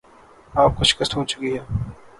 [0.53, 1.63] آپ کو شکست ہوچکی ہے